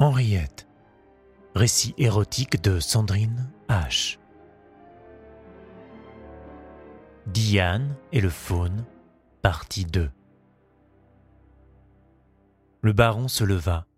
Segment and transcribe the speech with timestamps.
[0.00, 0.68] Henriette.
[1.56, 4.20] Récit érotique de Sandrine H.
[7.26, 8.84] Diane et le faune,
[9.42, 10.08] partie 2.
[12.82, 13.88] Le baron se leva.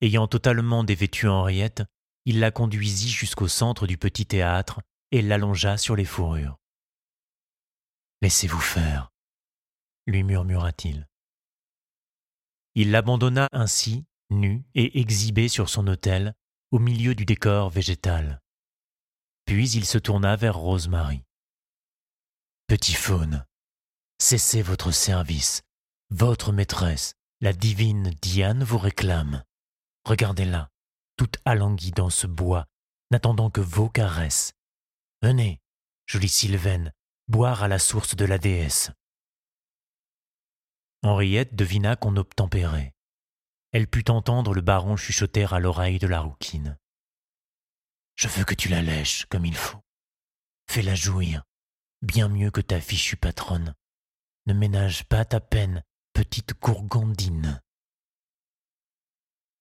[0.00, 1.84] Ayant totalement dévêtu Henriette,
[2.24, 4.80] il la conduisit jusqu'au centre du petit théâtre
[5.12, 6.58] et l'allongea sur les fourrures.
[8.20, 9.12] Laissez-vous faire,
[10.08, 11.06] lui murmura-t-il.
[12.74, 16.34] Il l'abandonna ainsi nu et exhibé sur son autel,
[16.70, 18.40] au milieu du décor végétal.
[19.44, 21.22] Puis il se tourna vers Rosemary.
[22.66, 23.46] Petit faune,
[24.18, 25.62] cessez votre service.
[26.10, 29.42] Votre maîtresse, la divine Diane, vous réclame.
[30.04, 30.70] Regardez-la,
[31.16, 32.66] toute alanguie dans ce bois,
[33.10, 34.52] n'attendant que vos caresses.
[35.22, 35.60] Venez,
[36.06, 36.92] jolie Sylvaine,
[37.28, 38.90] boire à la source de la déesse.
[41.02, 42.94] Henriette devina qu'on obtempérait
[43.74, 46.78] elle put entendre le baron chuchoter à l'oreille de la rouquine.
[48.14, 49.80] Je veux que tu la lèches comme il faut.
[50.70, 51.42] Fais-la jouir,
[52.00, 53.74] bien mieux que ta fichue patronne.
[54.46, 57.60] Ne ménage pas ta peine, petite gourgandine.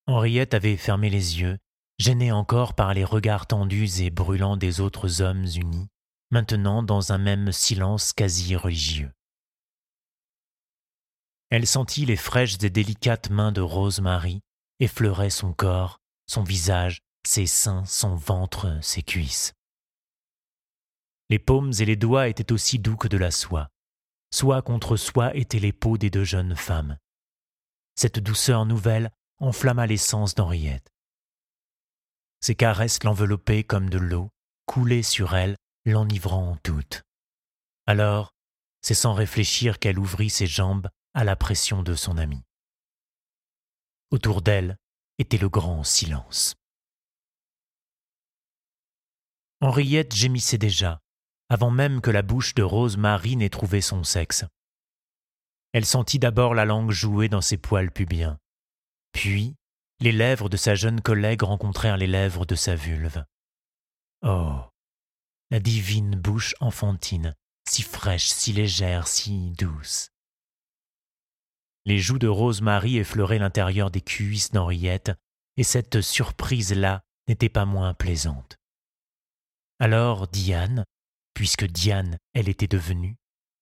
[0.05, 1.57] Henriette avait fermé les yeux,
[1.97, 5.87] gênée encore par les regards tendus et brûlants des autres hommes unis,
[6.29, 9.11] maintenant dans un même silence quasi religieux.
[11.53, 14.41] Elle sentit les fraîches et délicates mains de Rosemary
[14.79, 19.53] effleurer son corps, son visage, ses seins, son ventre, ses cuisses.
[21.29, 23.69] Les paumes et les doigts étaient aussi doux que de la soie.
[24.33, 26.97] Soie contre soie étaient les peaux des deux jeunes femmes.
[27.93, 30.89] Cette douceur nouvelle enflamma l'essence d'Henriette.
[32.41, 34.31] Ses caresses l'enveloppaient comme de l'eau,
[34.65, 37.03] coulaient sur elle, l'enivrant toute.
[37.85, 38.31] Alors,
[38.81, 42.43] c'est sans réfléchir qu'elle ouvrit ses jambes à la pression de son ami.
[44.11, 44.77] Autour d'elle
[45.17, 46.55] était le grand silence.
[49.61, 50.99] Henriette gémissait déjà,
[51.49, 54.45] avant même que la bouche de Rose Marie n'ait trouvé son sexe.
[55.71, 58.37] Elle sentit d'abord la langue jouer dans ses poils pubiens.
[59.11, 59.55] Puis,
[59.99, 63.23] les lèvres de sa jeune collègue rencontrèrent les lèvres de sa vulve.
[64.21, 64.59] Oh,
[65.49, 67.35] la divine bouche enfantine,
[67.69, 70.12] si fraîche, si légère, si douce.
[71.85, 75.11] Les joues de Rosemary effleuraient l'intérieur des cuisses d'Henriette,
[75.57, 78.57] et cette surprise-là n'était pas moins plaisante.
[79.79, 80.85] Alors Diane,
[81.33, 83.17] puisque Diane elle était devenue,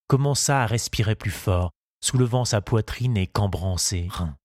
[0.08, 1.72] commença à respirer plus fort,
[2.04, 4.38] soulevant sa poitrine et cambrant ses reins.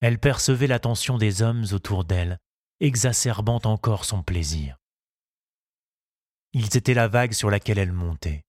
[0.00, 2.38] Elle percevait l'attention des hommes autour d'elle,
[2.80, 4.76] exacerbant encore son plaisir.
[6.52, 8.43] Ils étaient la vague sur laquelle elle montait.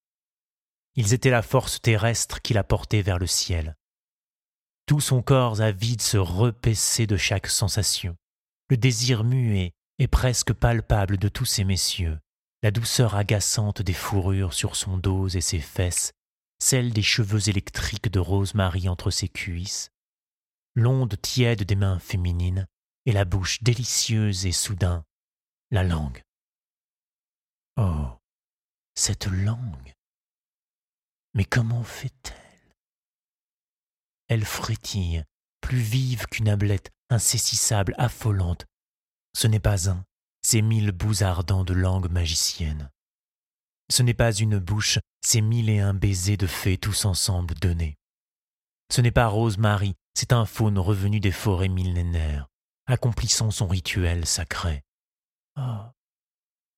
[0.95, 3.75] Ils étaient la force terrestre qui la portait vers le ciel.
[4.85, 8.16] Tout son corps avide se repaissait de chaque sensation.
[8.69, 12.19] Le désir muet et presque palpable de tous ces messieurs,
[12.63, 16.11] la douceur agaçante des fourrures sur son dos et ses fesses,
[16.59, 19.89] celle des cheveux électriques de Rosemary entre ses cuisses,
[20.75, 22.67] l'onde tiède des mains féminines
[23.06, 25.03] et la bouche délicieuse et soudain,
[25.72, 26.22] la langue.
[27.77, 28.07] Oh,
[28.95, 29.94] cette langue
[31.35, 32.34] mais comment fait-elle?
[34.28, 35.23] Elle frétille,
[35.62, 38.66] plus vive qu'une ablette, insaisissable, affolante.
[39.35, 40.03] Ce n'est pas un,
[40.41, 42.90] c'est mille bouts ardents de langue magicienne.
[43.91, 47.97] Ce n'est pas une bouche, c'est mille et un baisers de fées tous ensemble donnés.
[48.91, 52.47] Ce n'est pas Rose-Marie, c'est un faune revenu des forêts millénaires,
[52.88, 54.84] accomplissant son rituel sacré.
[55.57, 55.84] Oh,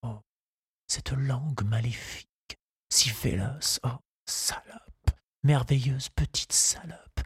[0.03, 0.19] oh,
[0.87, 2.57] cette langue maléfique,
[2.89, 3.99] si féroce, oh,
[4.29, 5.11] Salope,
[5.43, 7.21] merveilleuse petite salope.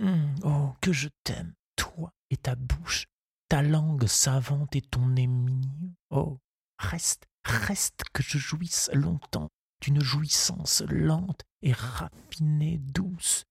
[0.00, 3.06] Hum, oh, que je t'aime, toi et ta bouche,
[3.48, 5.94] ta langue savante et ton nez mignon.
[6.10, 6.38] Oh,
[6.78, 13.44] reste, reste que je jouisse longtemps d'une jouissance lente et raffinée, douce,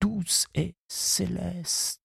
[0.00, 2.00] douce et céleste.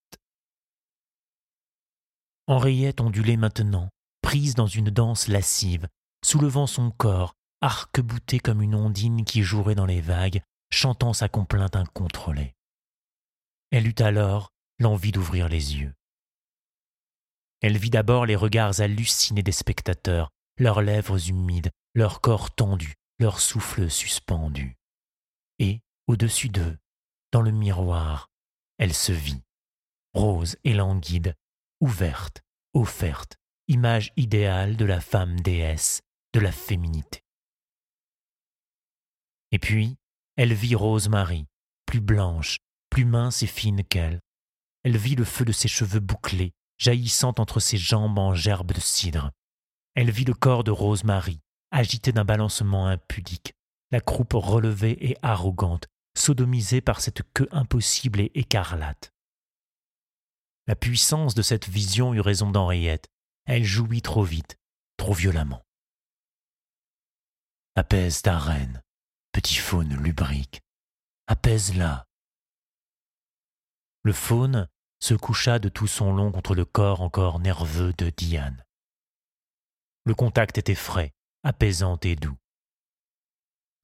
[2.48, 3.90] Henriette ondulait maintenant,
[4.22, 5.88] prise dans une danse lascive,
[6.26, 11.78] soulevant son corps, arc-boutée comme une ondine qui jouerait dans les vagues, chantant sa complainte
[11.78, 12.56] incontrôlée.
[13.72, 14.50] Elle eut alors
[14.80, 15.94] l'envie d'ouvrir les yeux.
[17.62, 23.40] Elle vit d'abord les regards hallucinés des spectateurs, leurs lèvres humides, leur corps tendu, leur
[23.40, 24.76] souffle suspendu.
[25.60, 26.78] Et, au-dessus d'eux,
[27.32, 28.30] dans le miroir,
[28.78, 29.42] elle se vit,
[30.14, 31.34] rose et languide,
[31.80, 32.42] ouverte,
[32.74, 33.38] offerte,
[33.70, 36.02] image idéale de la femme déesse,
[36.34, 37.23] de la féminité.
[39.54, 39.96] Et puis,
[40.36, 41.46] elle vit Rose-Marie,
[41.86, 42.58] plus blanche,
[42.90, 44.20] plus mince et fine qu'elle,
[44.84, 48.80] elle vit le feu de ses cheveux bouclés, jaillissant entre ses jambes en gerbes de
[48.80, 49.32] cidre.
[49.96, 51.40] Elle vit le corps de Rosemary,
[51.72, 53.54] agité d'un balancement impudique,
[53.92, 59.14] la croupe relevée et arrogante, sodomisée par cette queue impossible et écarlate.
[60.68, 63.08] La puissance de cette vision eut raison d'Henriette.
[63.46, 64.58] Elle jouit trop vite,
[64.98, 65.62] trop violemment.
[67.76, 68.82] Apaise ta reine,
[69.34, 70.62] petit faune lubrique.
[71.28, 72.06] Apaise-la.
[74.04, 74.70] Le faune
[75.00, 78.64] se coucha de tout son long contre le corps encore nerveux de Diane.
[80.06, 81.14] Le contact était frais,
[81.44, 82.38] apaisant et doux.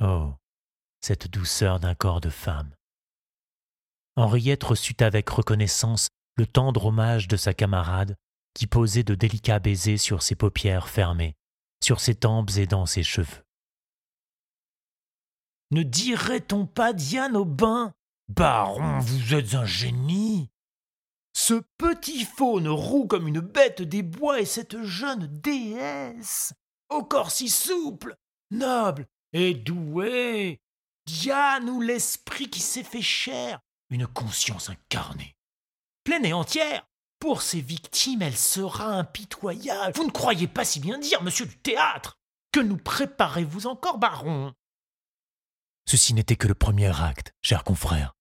[0.02, 0.34] Oh,
[1.02, 2.74] cette douceur d'un corps de femme.
[4.16, 8.16] Henriette reçut avec reconnaissance le tendre hommage de sa camarade
[8.54, 11.36] qui posait de délicats baisers sur ses paupières fermées,
[11.84, 13.44] sur ses tempes et dans ses cheveux.
[15.72, 17.94] Ne dirait-on pas Diane au bain
[18.28, 20.50] Baron, vous êtes un génie
[21.34, 26.54] Ce petit faune roux comme une bête des bois et cette jeune déesse,
[26.90, 28.16] au corps si souple,
[28.50, 30.60] noble et doué,
[31.06, 33.60] Diane ou l'esprit qui s'est fait chair,
[33.92, 35.36] une conscience incarnée,
[36.04, 36.86] pleine et entière.
[37.20, 39.94] Pour ses victimes, elle sera impitoyable.
[39.98, 42.18] Vous ne croyez pas si bien dire, monsieur du théâtre.
[42.54, 44.54] Que nous préparez-vous encore, baron?
[45.90, 48.16] Ceci n'était que le premier acte, cher confrère.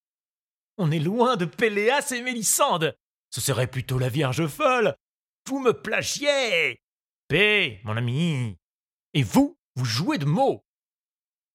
[0.79, 2.97] On est loin de Péléas et Mélissande.
[3.29, 4.97] Ce serait plutôt la Vierge folle.
[5.47, 6.81] Vous me plagiez.
[7.29, 8.57] Paix, mon ami.
[9.13, 10.65] Et vous, vous jouez de mots.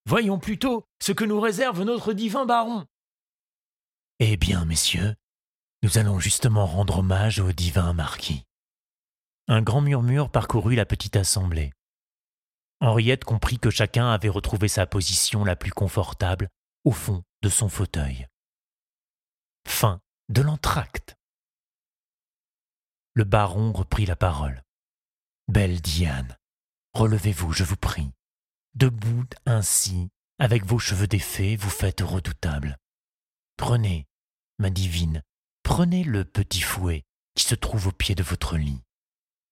[0.06, 2.86] Voyons plutôt ce que nous réserve notre divin baron.
[4.20, 5.16] Eh bien, messieurs,
[5.82, 8.44] nous allons justement rendre hommage au divin marquis.
[9.48, 11.74] Un grand murmure parcourut la petite assemblée.
[12.84, 16.50] Henriette comprit que chacun avait retrouvé sa position la plus confortable
[16.84, 18.28] au fond de son fauteuil.
[19.66, 21.16] Fin de l'entracte.
[23.14, 24.66] Le baron reprit la parole.
[25.48, 26.38] Belle Diane,
[26.94, 28.12] relevez-vous, je vous prie.
[28.76, 32.78] Debout ainsi, avec vos cheveux défaits, vous faites redoutable.
[33.56, 34.08] Prenez,
[34.60, 35.24] ma divine,
[35.64, 38.82] prenez le petit fouet qui se trouve au pied de votre lit.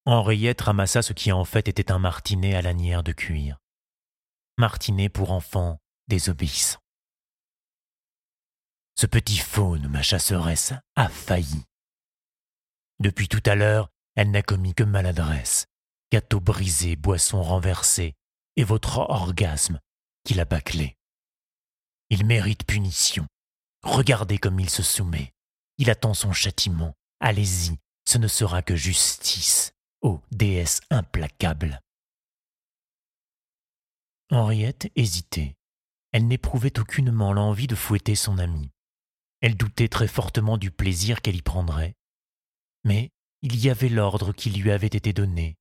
[0.05, 3.59] Henriette ramassa ce qui en fait était un martinet à lanière de cuir.
[4.57, 6.79] Martinet pour enfants désobéissants.
[8.95, 11.65] Ce petit faune, ma chasseresse, a failli.
[12.99, 15.67] Depuis tout à l'heure, elle n'a commis que maladresse,
[16.11, 18.15] gâteau brisé, boisson renversée,
[18.55, 19.79] et votre orgasme
[20.23, 20.97] qui l'a bâclé.
[22.09, 23.27] Il mérite punition.
[23.83, 25.31] Regardez comme il se soumet.
[25.77, 26.93] Il attend son châtiment.
[27.19, 27.77] Allez-y,
[28.07, 29.73] ce ne sera que justice.
[30.01, 31.79] Ô déesse implacable.
[34.31, 35.55] Henriette hésitait.
[36.11, 38.71] Elle n'éprouvait aucunement l'envie de fouetter son amie.
[39.41, 41.93] Elle doutait très fortement du plaisir qu'elle y prendrait.
[42.83, 43.11] Mais
[43.43, 45.55] il y avait l'ordre qui lui avait été donné,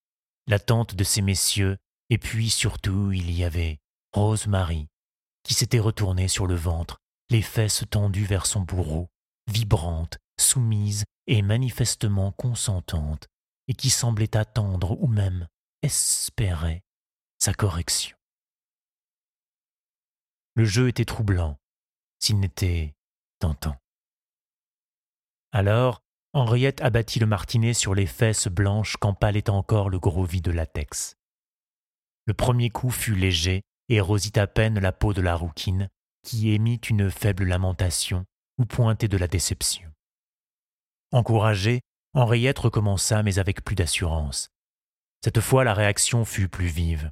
[0.46, 1.76] l'attente de ces messieurs,
[2.08, 3.78] et puis surtout il y avait
[4.12, 4.88] Rose-Marie,
[5.42, 6.98] qui s'était retournée sur le ventre,
[7.28, 9.08] les fesses tendues vers son bourreau,
[9.48, 13.28] vibrante, soumise et manifestement consentante,
[13.70, 15.46] et qui semblait attendre ou même
[15.82, 16.82] espérer
[17.38, 18.16] sa correction.
[20.56, 21.56] Le jeu était troublant,
[22.18, 22.96] s'il n'était
[23.38, 23.76] tentant.
[25.52, 26.02] Alors,
[26.32, 31.14] Henriette abattit le martinet sur les fesses blanches qu'empalait encore le gros vide de latex.
[32.26, 35.88] Le premier coup fut léger et rosit à peine la peau de la rouquine,
[36.24, 38.24] qui émit une faible lamentation
[38.58, 39.88] ou pointait de la déception.
[41.12, 44.50] Encouragée, Henriette recommença, mais avec plus d'assurance.
[45.22, 47.10] Cette fois, la réaction fut plus vive.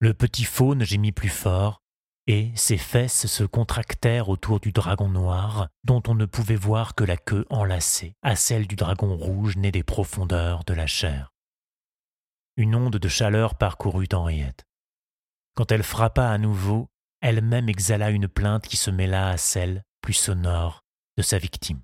[0.00, 1.80] Le petit faune gémit plus fort,
[2.26, 7.04] et ses fesses se contractèrent autour du dragon noir, dont on ne pouvait voir que
[7.04, 11.30] la queue enlacée à celle du dragon rouge né des profondeurs de la chair.
[12.56, 14.64] Une onde de chaleur parcourut Henriette.
[15.54, 16.88] Quand elle frappa à nouveau,
[17.20, 20.80] elle-même exhala une plainte qui se mêla à celle, plus sonore,
[21.16, 21.82] de sa victime.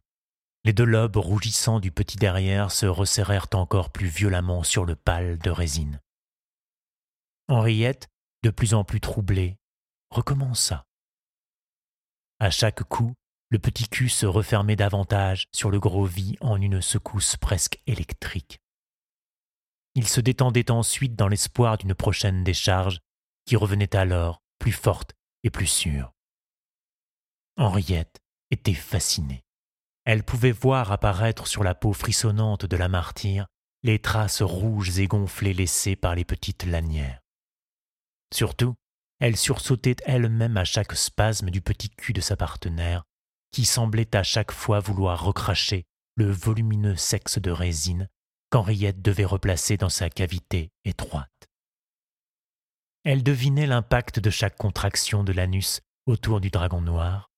[0.64, 5.38] Les deux lobes rougissants du petit derrière se resserrèrent encore plus violemment sur le pâle
[5.38, 6.00] de résine.
[7.48, 8.08] Henriette,
[8.42, 9.56] de plus en plus troublée,
[10.10, 10.86] recommença.
[12.38, 13.14] À chaque coup,
[13.48, 18.60] le petit cul se refermait davantage sur le gros vide en une secousse presque électrique.
[19.94, 23.00] Il se détendait ensuite dans l'espoir d'une prochaine décharge
[23.46, 26.12] qui revenait alors plus forte et plus sûre.
[27.56, 29.42] Henriette était fascinée.
[30.12, 33.46] Elle pouvait voir apparaître sur la peau frissonnante de la martyre
[33.84, 37.20] les traces rouges et gonflées laissées par les petites lanières.
[38.34, 38.74] Surtout,
[39.20, 43.04] elle sursautait elle-même à chaque spasme du petit cul de sa partenaire,
[43.52, 45.84] qui semblait à chaque fois vouloir recracher
[46.16, 48.08] le volumineux sexe de résine
[48.50, 51.46] qu'Henriette devait replacer dans sa cavité étroite.
[53.04, 57.29] Elle devinait l'impact de chaque contraction de l'anus autour du dragon noir,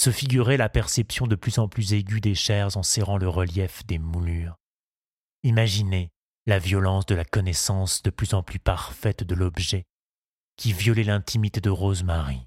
[0.00, 3.84] se figurait la perception de plus en plus aiguë des chairs en serrant le relief
[3.84, 4.56] des moulures.
[5.42, 6.08] Imaginez
[6.46, 9.84] la violence de la connaissance de plus en plus parfaite de l'objet
[10.56, 12.46] qui violait l'intimité de Rosemary.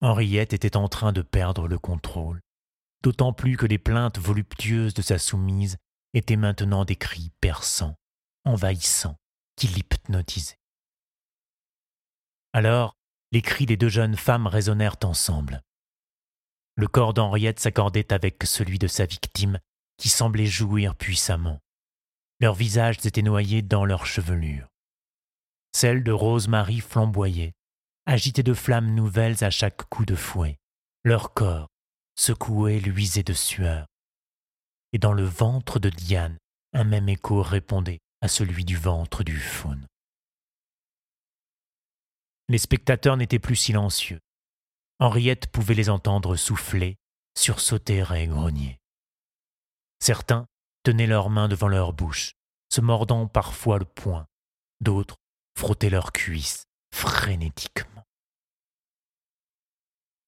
[0.00, 2.40] Henriette était en train de perdre le contrôle,
[3.04, 5.76] d'autant plus que les plaintes voluptueuses de sa soumise
[6.12, 7.94] étaient maintenant des cris perçants,
[8.44, 9.16] envahissants,
[9.54, 10.58] qui l'hypnotisaient.
[12.52, 12.96] Alors,
[13.32, 15.62] les cris des deux jeunes femmes résonnèrent ensemble.
[16.76, 19.58] Le corps d'Henriette s'accordait avec celui de sa victime,
[19.96, 21.60] qui semblait jouir puissamment.
[22.40, 24.68] Leurs visages étaient noyés dans leur chevelure.
[25.72, 27.52] Celle de Rose-Marie flamboyait,
[28.06, 30.58] agitée de flammes nouvelles à chaque coup de fouet.
[31.04, 31.68] Leur corps,
[32.16, 33.86] secoué, luisait de sueur.
[34.92, 36.36] Et dans le ventre de Diane,
[36.74, 39.86] un même écho répondait à celui du ventre du faune.
[42.52, 44.20] Les spectateurs n'étaient plus silencieux.
[44.98, 46.98] Henriette pouvait les entendre souffler,
[47.34, 48.78] sursauter et grogner.
[50.00, 50.46] Certains
[50.82, 52.34] tenaient leurs mains devant leur bouche,
[52.70, 54.26] se mordant parfois le poing,
[54.82, 55.16] d'autres
[55.56, 58.04] frottaient leurs cuisses frénétiquement.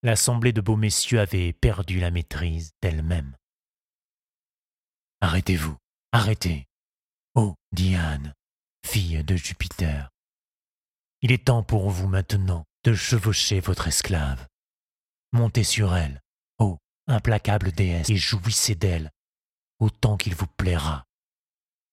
[0.02, 3.36] L'assemblée de beaux messieurs avait perdu la maîtrise d'elle-même.
[5.20, 5.76] Arrêtez-vous,
[6.10, 6.64] arrêtez.
[7.34, 8.32] Oh, Diane,
[8.82, 10.13] fille de Jupiter.
[11.24, 14.46] Il est temps pour vous maintenant de chevaucher votre esclave.
[15.32, 16.20] Montez sur elle,
[16.58, 16.76] ô
[17.06, 19.10] implacable déesse, et jouissez d'elle
[19.78, 21.06] autant qu'il vous plaira.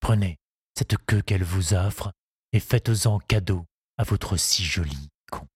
[0.02, 0.38] Prenez
[0.78, 2.12] cette queue qu'elle vous offre
[2.52, 3.66] et faites-en cadeau
[3.98, 5.48] à votre si joli con.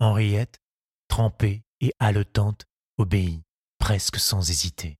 [0.00, 0.58] Henriette,
[1.06, 2.64] trempée et haletante,
[2.98, 3.44] obéit,
[3.78, 4.98] presque sans hésiter.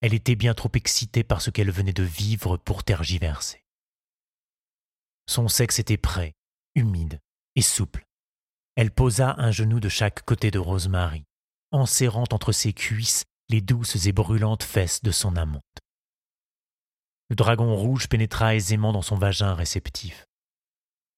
[0.00, 3.62] Elle était bien trop excitée par ce qu'elle venait de vivre pour tergiverser.
[5.28, 6.34] Son sexe était prêt,
[6.74, 7.20] humide
[7.54, 8.06] et souple.
[8.76, 11.24] Elle posa un genou de chaque côté de Rosemary,
[11.72, 15.62] en serrant entre ses cuisses les douces et brûlantes fesses de son amante.
[17.28, 20.26] Le dragon rouge pénétra aisément dans son vagin réceptif.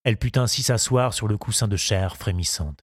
[0.04, 2.80] Elle put ainsi s'asseoir sur le coussin de chair frémissante.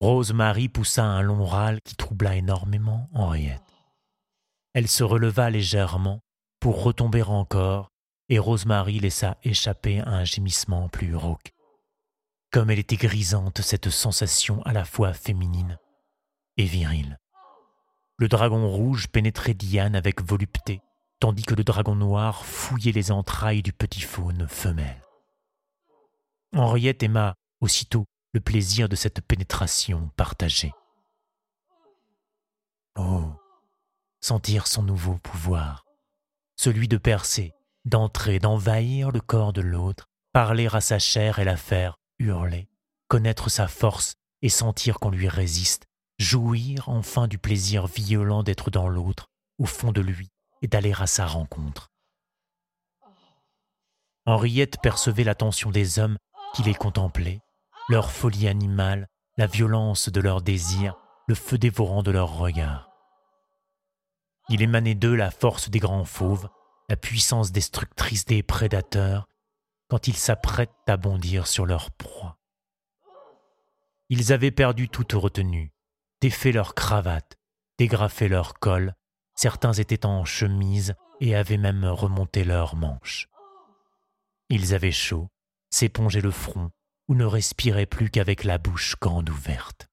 [0.00, 3.62] Rose-Marie poussa un long râle qui troubla énormément Henriette.
[4.74, 6.20] Elle se releva légèrement
[6.58, 7.91] pour retomber encore,
[8.32, 11.52] et Rose-Marie laissa échapper un gémissement plus rauque.
[12.50, 15.78] Comme elle était grisante, cette sensation à la fois féminine
[16.56, 17.18] et virile.
[18.16, 20.80] Le dragon rouge pénétrait Diane avec volupté,
[21.20, 25.02] tandis que le dragon noir fouillait les entrailles du petit faune femelle.
[26.56, 30.72] Henriette aima aussitôt le plaisir de cette pénétration partagée.
[32.96, 33.30] Oh,
[34.22, 35.84] sentir son nouveau pouvoir,
[36.56, 37.52] celui de percer,
[37.84, 42.68] d'entrer, d'envahir le corps de l'autre, parler à sa chair et la faire hurler,
[43.08, 45.86] connaître sa force et sentir qu'on lui résiste,
[46.18, 50.28] jouir enfin du plaisir violent d'être dans l'autre, au fond de lui,
[50.62, 51.90] et d'aller à sa rencontre.
[54.24, 56.16] Henriette percevait l'attention des hommes
[56.54, 57.40] qui les contemplaient,
[57.88, 60.96] leur folie animale, la violence de leurs désirs,
[61.26, 62.90] le feu dévorant de leurs regards.
[64.48, 66.48] Il émanait d'eux la force des grands fauves,
[66.92, 69.26] la puissance destructrice des prédateurs,
[69.88, 72.38] quand ils s'apprêtent à bondir sur leur proie.
[74.10, 75.72] Ils avaient perdu toute retenue,
[76.20, 77.38] défait leurs cravates,
[77.78, 78.94] dégrafé leur col,
[79.34, 83.30] certains étaient en chemise et avaient même remonté leurs manches.
[84.50, 85.30] Ils avaient chaud,
[85.70, 86.72] s'épongeaient le front
[87.08, 89.88] ou ne respiraient plus qu'avec la bouche grande ouverte.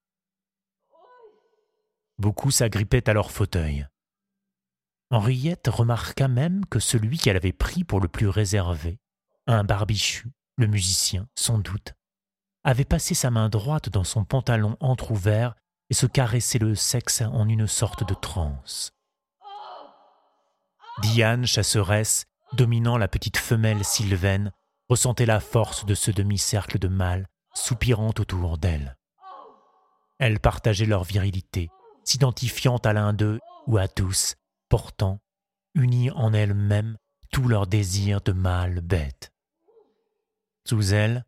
[2.17, 3.87] Beaucoup s'agrippaient à leur fauteuil.
[5.11, 8.99] Henriette remarqua même que celui qu'elle avait pris pour le plus réservé
[9.47, 11.95] un barbichu, le musicien, sans doute,
[12.63, 15.55] avait passé sa main droite dans son pantalon entr'ouvert
[15.89, 18.91] et se caressait le sexe en une sorte de transe.
[21.01, 24.51] Diane, chasseresse, dominant la petite femelle sylvaine,
[24.89, 28.97] ressentait la force de ce demi-cercle de mâles soupirant autour d'elle.
[30.19, 31.69] Elle partageait leur virilité,
[32.03, 34.35] s'identifiant à l'un d'eux ou à tous,
[34.69, 35.19] portant,
[35.75, 36.97] unis en elle-même,
[37.31, 39.33] tout leur désir de mâle bête.
[40.65, 41.25] Sous elle,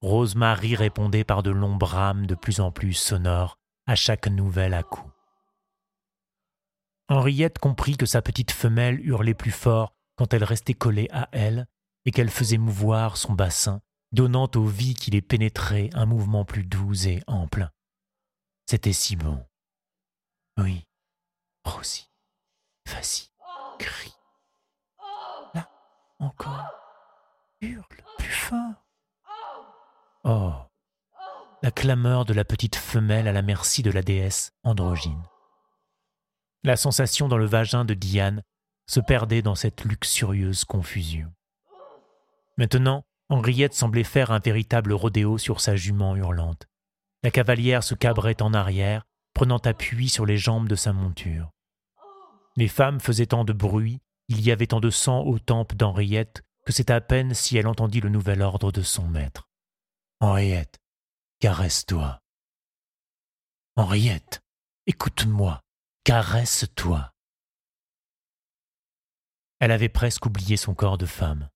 [0.00, 5.10] Rosemary répondait par de longs brames de plus en plus sonores à chaque nouvel à-coup.
[7.08, 11.66] Henriette comprit que sa petite femelle hurlait plus fort quand elle restait collée à elle
[12.04, 13.80] et qu'elle faisait mouvoir son bassin,
[14.12, 17.68] donnant aux vies qui les pénétraient un mouvement plus doux et ample.
[18.66, 19.44] C'était si bon.
[20.56, 20.86] Oui,
[21.64, 22.10] Rosie,
[22.86, 23.30] vas-y,
[23.78, 24.14] crie.
[25.54, 25.68] Là,
[26.18, 26.70] encore,
[27.60, 27.84] hurle
[28.18, 28.84] plus fort.
[30.24, 30.52] Oh,
[31.62, 35.22] la clameur de la petite femelle à la merci de la déesse androgyne.
[36.62, 38.42] La sensation dans le vagin de Diane
[38.86, 41.32] se perdait dans cette luxurieuse confusion.
[42.58, 46.66] Maintenant, Henriette semblait faire un véritable rodéo sur sa jument hurlante.
[47.22, 51.53] La cavalière se cabrait en arrière, prenant appui sur les jambes de sa monture.
[52.56, 56.44] Les femmes faisaient tant de bruit, il y avait tant de sang aux tempes d'Henriette
[56.64, 59.48] que c'est à peine si elle entendit le nouvel ordre de son maître.
[60.20, 60.78] Henriette,
[61.40, 62.20] caresse-toi.
[63.76, 64.40] Henriette,
[64.86, 65.60] écoute-moi,
[66.04, 67.12] caresse-toi.
[69.58, 71.50] Elle avait presque oublié son corps de femme.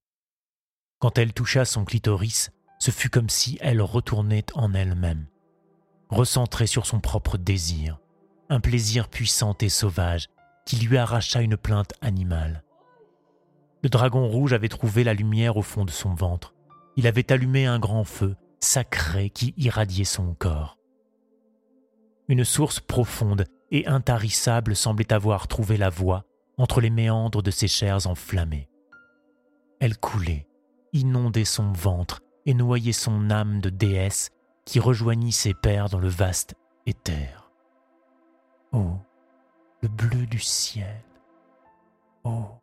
[0.99, 2.50] Quand elle toucha son clitoris,
[2.81, 5.28] ce fut comme si elle retournait en elle-même,
[6.09, 7.99] recentrée sur son propre désir,
[8.49, 10.28] un plaisir puissant et sauvage
[10.68, 12.62] qui lui arracha une plainte animale.
[13.82, 16.54] Le dragon rouge avait trouvé la lumière au fond de son ventre.
[16.96, 20.76] Il avait allumé un grand feu, sacré, qui irradiait son corps.
[22.28, 26.26] Une source profonde et intarissable semblait avoir trouvé la voie
[26.58, 28.68] entre les méandres de ses chairs enflammées.
[29.80, 30.46] Elle coulait,
[30.92, 34.28] inondait son ventre et noyait son âme de déesse
[34.66, 37.50] qui rejoignit ses pères dans le vaste éther.
[38.72, 38.98] Oh,
[39.80, 41.02] le bleu du ciel.
[42.25, 42.61] Oh,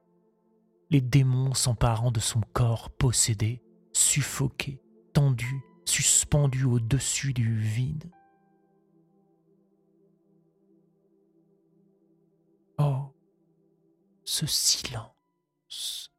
[0.90, 3.62] les démons s'emparant de son corps possédé,
[3.94, 4.82] suffoqué,
[5.14, 8.12] tendu, suspendu au-dessus du vide.
[12.78, 13.14] Oh,
[14.26, 16.12] ce silence.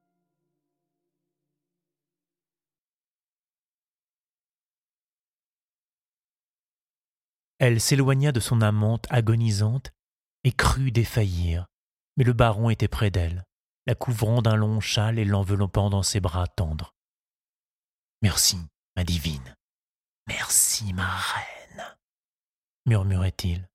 [7.58, 9.95] Elle s'éloigna de son amante agonisante
[10.46, 11.66] et crut défaillir,
[12.16, 13.44] mais le baron était près d'elle,
[13.84, 16.94] la couvrant d'un long châle et l'enveloppant dans ses bras tendres.
[18.22, 18.56] Merci,
[18.94, 19.56] ma divine.
[20.28, 21.96] Merci, ma reine,
[22.86, 23.68] murmurait-il.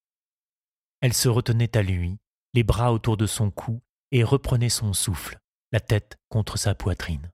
[1.02, 2.18] Elle se retenait à lui,
[2.54, 3.82] les bras autour de son cou,
[4.12, 5.42] et reprenait son souffle,
[5.74, 7.34] la tête contre sa poitrine.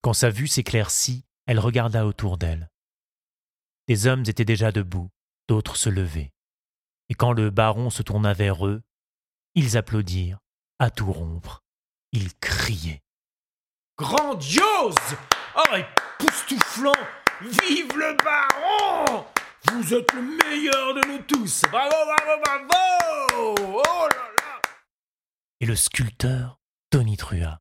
[0.00, 2.70] Quand sa vue s'éclaircit, elle regarda autour d'elle.
[3.86, 5.10] Des hommes étaient déjà debout,
[5.46, 6.32] d'autres se levaient.
[7.08, 8.82] Et quand le baron se tourna vers eux,
[9.54, 10.38] ils applaudirent,
[10.78, 11.62] à tout rompre.
[12.12, 13.02] Ils criaient.
[13.96, 14.94] Grandiose!
[15.56, 16.92] Oh, époustouflant!
[17.40, 19.24] Vive le baron!
[19.72, 21.62] Vous êtes le meilleur de nous tous.
[21.70, 23.54] Bravo, bravo, bravo!
[23.58, 24.60] Oh là là!
[25.60, 26.58] Et le sculpteur
[26.90, 27.60] tonitruya.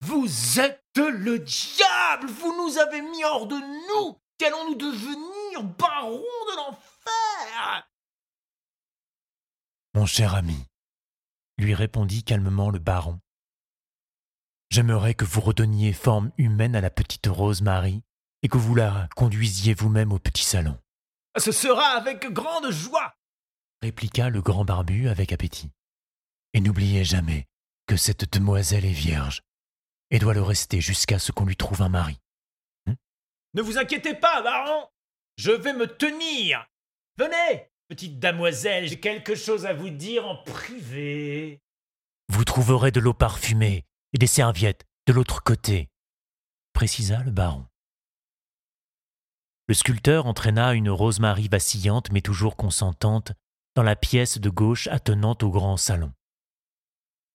[0.00, 2.28] Vous êtes le diable!
[2.28, 4.20] Vous nous avez mis hors de nous!
[4.38, 7.88] Qu'allons-nous devenir, baron de l'enfer
[9.96, 10.62] Mon cher ami,
[11.56, 13.18] lui répondit calmement le baron,
[14.68, 18.02] j'aimerais que vous redonniez forme humaine à la petite Rose Marie
[18.42, 20.78] et que vous la conduisiez vous-même au petit salon.
[21.38, 23.14] Ce sera avec grande joie
[23.80, 25.70] répliqua le grand barbu avec appétit.
[26.52, 27.46] Et n'oubliez jamais
[27.86, 29.40] que cette demoiselle est vierge
[30.10, 32.20] et doit le rester jusqu'à ce qu'on lui trouve un mari.
[33.54, 34.90] Ne vous inquiétez pas, baron.
[35.38, 36.68] Je vais me tenir.
[37.16, 41.60] Venez, petite damoiselle, j'ai quelque chose à vous dire en privé.
[42.28, 45.88] Vous trouverez de l'eau parfumée et des serviettes de l'autre côté,
[46.72, 47.64] précisa le baron.
[49.68, 53.32] Le sculpteur entraîna une Rosemary vacillante mais toujours consentante
[53.74, 56.12] dans la pièce de gauche attenante au grand salon.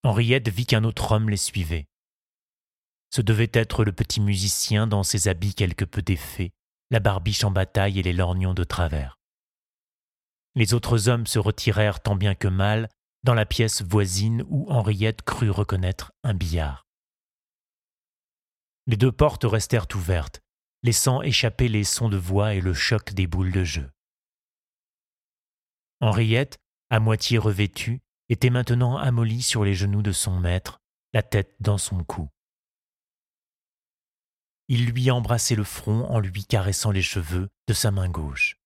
[0.03, 1.87] Henriette vit qu'un autre homme les suivait.
[3.13, 6.51] Ce devait être le petit musicien dans ses habits quelque peu défaits,
[6.89, 9.20] la barbiche en bataille et les lorgnons de travers.
[10.55, 12.89] Les autres hommes se retirèrent tant bien que mal
[13.23, 16.85] dans la pièce voisine où Henriette crut reconnaître un billard.
[18.87, 20.41] Les deux portes restèrent ouvertes,
[20.83, 23.89] laissant échapper les sons de voix et le choc des boules de jeu.
[26.01, 26.57] Henriette,
[26.89, 30.79] à moitié revêtue, était maintenant amollie sur les genoux de son maître,
[31.13, 32.29] la tête dans son cou.
[34.67, 38.60] Il lui embrassait le front en lui caressant les cheveux de sa main gauche.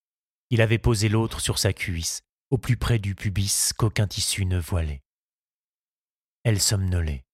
[0.50, 4.60] Il avait posé l'autre sur sa cuisse, au plus près du pubis qu'aucun tissu ne
[4.60, 5.02] voilait.
[6.44, 7.26] Elle somnolait.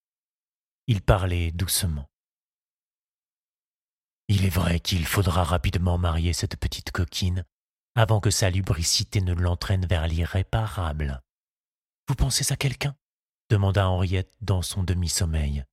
[0.87, 2.09] Il parlait doucement.
[4.27, 7.43] Il est vrai qu'il faudra rapidement marier cette petite coquine
[7.95, 11.21] avant que sa lubricité ne l'entraîne vers l'irréparable.
[12.07, 12.95] Vous pensez à quelqu'un?
[13.49, 15.65] demanda Henriette dans son demi-sommeil.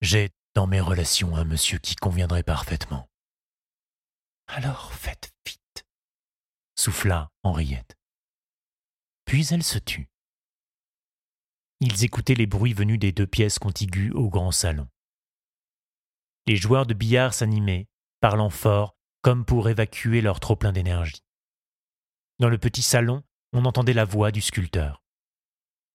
[0.00, 3.08] J'ai dans mes relations un monsieur qui conviendrait parfaitement.
[4.46, 5.31] Alors faites.
[6.82, 7.96] Souffla Henriette.
[9.24, 10.08] Puis elle se tut.
[11.78, 14.88] Ils écoutaient les bruits venus des deux pièces contiguës au grand salon.
[16.48, 17.86] Les joueurs de billard s'animaient,
[18.20, 21.22] parlant fort, comme pour évacuer leur trop-plein d'énergie.
[22.40, 25.04] Dans le petit salon, on entendait la voix du sculpteur.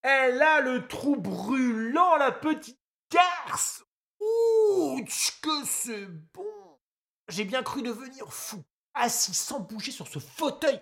[0.03, 2.79] Elle a le trou brûlant, la petite
[3.11, 3.83] garce
[4.21, 5.03] Ouh,
[5.41, 6.79] que c'est bon
[7.27, 8.63] J'ai bien cru devenir fou,
[8.99, 10.79] assis sans bouger sur ce fauteuil.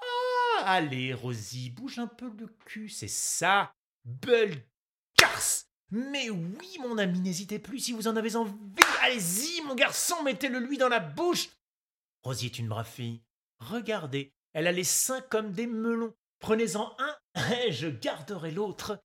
[0.00, 3.74] Ah, allez, Rosie, bouge un peu le cul, c'est ça.
[4.04, 4.66] Belle
[5.18, 8.52] garce Mais oui, mon ami, n'hésitez plus si vous en avez envie.
[9.02, 11.48] Allez-y, mon garçon, mettez-le lui dans la bouche.
[12.22, 13.22] Rosie est une brave fille.
[13.58, 16.14] Regardez, elle a les seins comme des melons.
[16.40, 17.16] Prenez-en un,
[17.64, 19.02] et je garderai l'autre.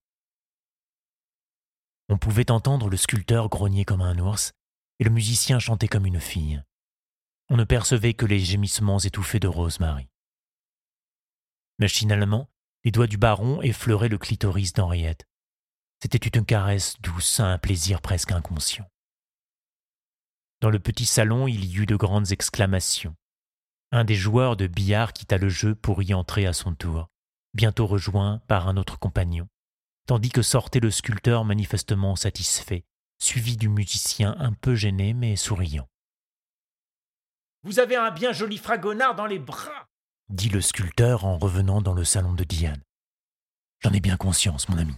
[2.07, 4.51] On pouvait entendre le sculpteur grogner comme un ours
[4.99, 6.61] et le musicien chanter comme une fille.
[7.49, 10.09] On ne percevait que les gémissements étouffés de Rosemary.
[11.77, 12.49] Machinalement,
[12.83, 15.27] les doigts du baron effleuraient le clitoris d'Henriette.
[16.01, 18.89] C'était une caresse douce, un plaisir presque inconscient.
[20.61, 23.15] Dans le petit salon, il y eut de grandes exclamations.
[23.91, 27.09] Un des joueurs de billard quitta le jeu pour y entrer à son tour,
[27.53, 29.47] bientôt rejoint par un autre compagnon,
[30.07, 32.85] tandis que sortait le sculpteur manifestement satisfait,
[33.19, 35.87] suivi du musicien un peu gêné mais souriant.
[37.65, 39.87] Vous avez un bien joli fragonard dans les bras,
[40.29, 42.83] dit le sculpteur en revenant dans le salon de Diane.
[43.79, 44.93] J'en ai bien conscience, mon ami.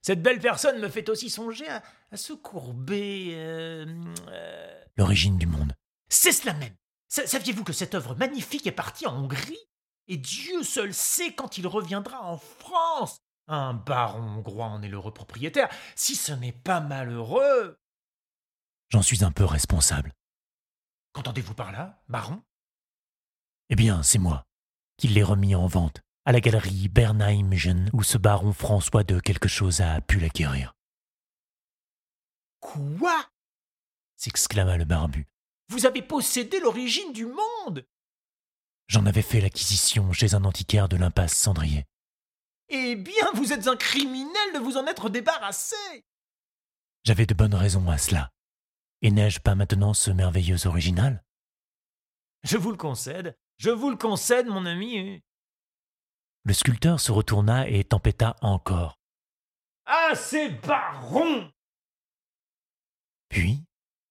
[0.00, 1.82] Cette belle personne me fait aussi songer à,
[2.16, 3.32] se courber.
[3.34, 3.84] Euh,
[4.28, 4.84] euh.
[4.96, 5.74] L'origine du monde.
[6.08, 6.74] C'est cela même.
[7.08, 9.68] Saviez-vous que cette œuvre magnifique est partie en Hongrie?
[10.08, 13.18] Et Dieu seul sait quand il reviendra en France.
[13.46, 15.68] Un baron hongrois en est l'heureux propriétaire.
[15.96, 17.78] Si ce n'est pas malheureux.
[18.88, 20.14] J'en suis un peu responsable.
[21.14, 22.42] Qu'entendez-vous par là, baron?
[23.70, 24.44] Eh bien, c'est moi
[24.98, 29.48] qui l'ai remis en vente à la galerie Bernheimgen où ce baron François de quelque
[29.48, 30.74] chose a pu l'acquérir.
[32.60, 33.30] Quoi?
[34.16, 35.26] s'exclama le barbu.
[35.68, 37.86] Vous avez possédé l'origine du monde
[38.88, 41.84] J'en avais fait l'acquisition chez un antiquaire de l'impasse Cendrier.
[42.68, 45.76] Eh bien, vous êtes un criminel de vous en être débarrassé
[47.04, 48.30] J'avais de bonnes raisons à cela.
[49.04, 51.22] Et n'ai-je pas maintenant ce merveilleux original?
[52.42, 55.22] Je vous le concède, je vous le concède, mon ami.
[56.44, 58.98] Le sculpteur se retourna et tempêta encore.
[59.84, 61.52] Ah, c'est baron
[63.28, 63.62] Puis,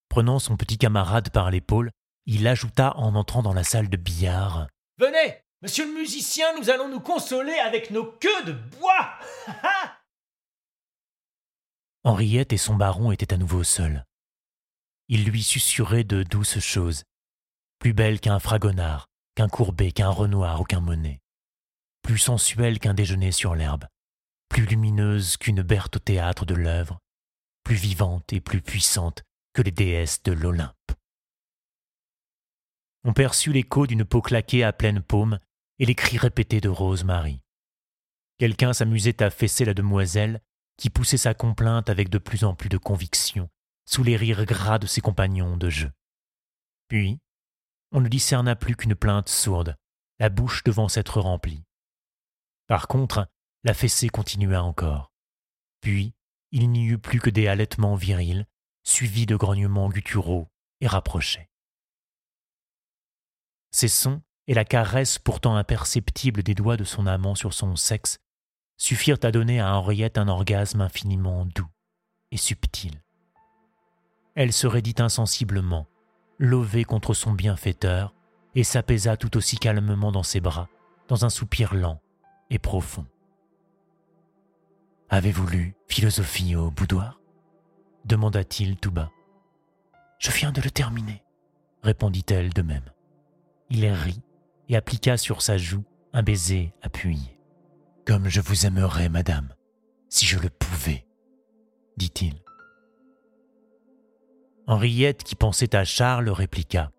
[0.09, 1.89] prenant son petit camarade par l'épaule,
[2.27, 4.67] il ajouta en entrant dans la salle de billard.
[4.99, 9.09] Venez, monsieur le musicien, nous allons nous consoler avec nos queues de bois.
[12.03, 14.05] Henriette et son baron étaient à nouveau seuls.
[15.09, 17.03] Il lui susurrait de douces choses,
[17.79, 21.19] plus belles qu'un fragonard, qu'un courbet, qu'un renoir ou qu'un monnet,
[22.01, 23.85] plus sensuelles qu'un déjeuner sur l'herbe,
[24.49, 26.99] plus lumineuses qu'une Berthe au théâtre de l'œuvre,
[27.63, 30.91] plus vivantes et plus puissantes que les déesses de l'Olympe.
[33.03, 35.39] On perçut l'écho d'une peau claquée à pleine paume
[35.79, 37.41] et les cris répétés de Rose-Marie.
[38.37, 40.41] Quelqu'un s'amusait à fesser la demoiselle,
[40.77, 43.49] qui poussait sa complainte avec de plus en plus de conviction,
[43.85, 45.91] sous les rires gras de ses compagnons de jeu.
[46.87, 47.19] Puis,
[47.91, 49.75] on ne discerna plus qu'une plainte sourde,
[50.19, 51.63] la bouche devant s'être remplie.
[52.67, 53.27] Par contre,
[53.63, 55.11] la fessée continua encore.
[55.81, 56.13] Puis,
[56.51, 58.45] il n'y eut plus que des halètements virils,
[58.83, 60.47] suivis de grognements gutturaux
[60.81, 61.49] et rapprochés.
[63.71, 68.19] Ces sons et la caresse pourtant imperceptible des doigts de son amant sur son sexe
[68.77, 71.69] suffirent à donner à Henriette un orgasme infiniment doux
[72.31, 73.02] et subtil
[74.35, 75.87] elle se raidit insensiblement,
[76.39, 78.13] lovée contre son bienfaiteur,
[78.55, 80.69] et s'apaisa tout aussi calmement dans ses bras,
[81.07, 82.01] dans un soupir lent
[82.49, 83.05] et profond.
[85.09, 87.19] Avez-vous lu Philosophie au boudoir?
[88.05, 89.11] demanda-t-il tout bas.
[90.19, 91.23] Je viens de le terminer,
[91.83, 92.89] répondit-elle de même.
[93.69, 94.21] Il rit
[94.69, 97.39] et appliqua sur sa joue un baiser appuyé.
[98.05, 99.53] Comme je vous aimerais, madame,
[100.09, 101.07] si je le pouvais,
[101.97, 102.42] dit-il.
[104.65, 106.91] Henriette, qui pensait à Charles, répliqua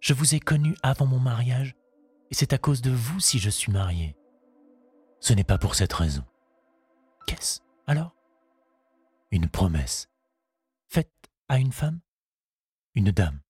[0.00, 1.74] Je vous ai connu avant mon mariage,
[2.30, 4.16] et c'est à cause de vous si je suis mariée.
[5.20, 6.24] Ce n'est pas pour cette raison.
[7.26, 8.14] Qu'est-ce alors?
[9.32, 10.08] Une promesse.
[10.88, 11.12] Faite
[11.48, 12.00] à une femme?
[12.94, 13.40] Une dame.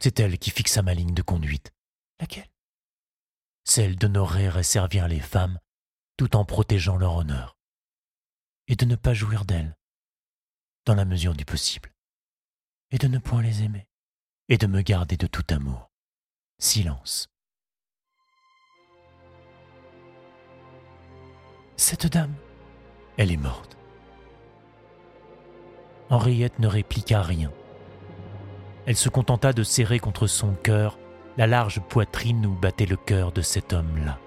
[0.00, 1.72] C'est elle qui fixa ma ligne de conduite.
[2.20, 2.50] Laquelle?
[3.62, 5.58] Celle d'honorer et servir les femmes
[6.16, 7.56] tout en protégeant leur honneur.
[8.66, 9.76] Et de ne pas jouir d'elles,
[10.84, 11.93] dans la mesure du possible
[12.94, 13.88] et de ne point les aimer,
[14.48, 15.90] et de me garder de tout amour.
[16.60, 17.28] Silence.
[21.76, 22.32] Cette dame,
[23.16, 23.76] elle est morte.
[26.08, 27.50] Henriette ne répliqua rien.
[28.86, 30.96] Elle se contenta de serrer contre son cœur
[31.36, 34.20] la large poitrine où battait le cœur de cet homme-là.